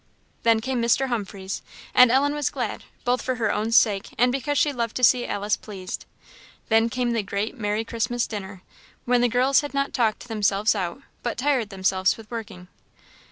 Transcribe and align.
Then 0.41 0.61
came 0.61 0.81
Mr. 0.81 1.09
Humphreys; 1.09 1.61
and 1.93 2.09
Ellen 2.09 2.33
was 2.33 2.49
glad, 2.49 2.85
both 3.05 3.21
for 3.21 3.35
her 3.35 3.53
own 3.53 3.71
sake 3.71 4.09
and 4.17 4.31
because 4.31 4.57
she 4.57 4.73
loved 4.73 4.95
to 4.95 5.03
see 5.03 5.27
Alice 5.27 5.55
pleased. 5.55 6.07
Then 6.69 6.89
came 6.89 7.11
the 7.11 7.21
great 7.21 7.55
merry 7.55 7.83
Christmas 7.85 8.25
dinner, 8.25 8.63
when 9.05 9.21
the 9.21 9.29
girls 9.29 9.61
had 9.61 9.75
not 9.75 9.93
talked 9.93 10.27
themselves 10.27 10.73
out, 10.73 11.03
but 11.21 11.37
tired 11.37 11.69
themselves 11.69 12.17
with 12.17 12.31
working. 12.31 12.67